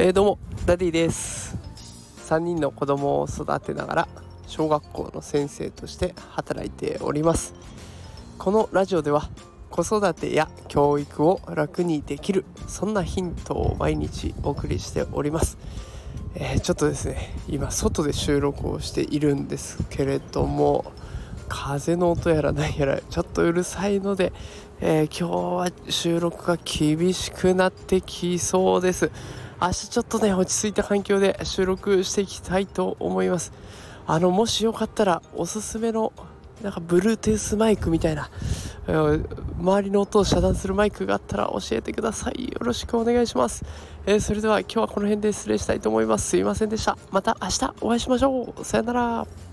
[0.00, 1.58] えー、どうもダディです。
[2.28, 4.08] 3人の子供を育てながら
[4.46, 7.52] 小学校の先生として働いております。
[8.38, 9.28] このラジオでは
[9.70, 15.58] 子育てや教育を楽にできるそんなヒントを毎日お送りしております、
[16.36, 20.92] えー、ちょっとですね今外で収録をしているんですけれども
[21.48, 24.32] 風の音やら何やらちょっとうるさいので、
[24.80, 29.10] えー、今日は収録が厳しくなってきそうです。
[29.60, 33.52] 明日ちょっとね落ち着いた環境で収録していきたいと思います。
[34.06, 36.12] あのもしよかったらおすすめの
[36.62, 38.30] なんかブルートゥースマイクみたいな、
[38.88, 39.24] えー、
[39.60, 42.46] 周りの音を遮断するマイクがあったら教えてください。
[42.46, 43.64] よろしくお願いします、
[44.06, 46.28] えー、それでは今日はこの辺で失礼したいと思います。
[46.28, 46.96] すいませんでした。
[47.10, 48.64] また明日お会いしましょう。
[48.64, 49.47] さよなら。